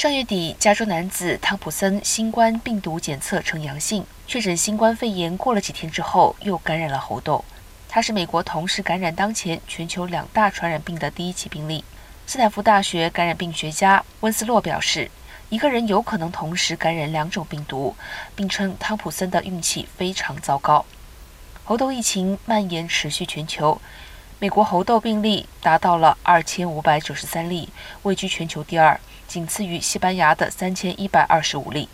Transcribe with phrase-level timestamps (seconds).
[0.00, 5.36] 上月底，加州男子汤普森新冠病毒检测呈阳性，确诊新冠肺炎。
[5.36, 7.44] 过了几天之后，又感染了猴痘。
[7.86, 11.84] 他是美国同时感染当前全球两大传染病的第一起病例。
[12.26, 15.10] 斯坦福大学感染病学家温斯洛表示，
[15.50, 17.94] 一个人有可能同时感染两种病毒，
[18.34, 20.86] 并称汤普森的运气非常糟糕。
[21.62, 23.78] 猴痘疫情蔓延持续全球，
[24.42, 27.68] 美国猴痘病例达到了二千五百九十三例，
[28.04, 28.98] 位居全球第二。
[29.28, 31.86] 仅次于西班牙的三千一百二十五例。